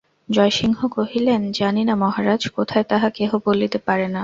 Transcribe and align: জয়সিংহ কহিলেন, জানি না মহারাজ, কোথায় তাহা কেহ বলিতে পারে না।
জয়সিংহ 0.29 0.79
কহিলেন, 0.87 1.41
জানি 1.51 1.81
না 1.83 1.93
মহারাজ, 1.95 2.41
কোথায় 2.49 2.83
তাহা 2.83 3.07
কেহ 3.09 3.31
বলিতে 3.45 3.77
পারে 3.77 4.07
না। 4.07 4.19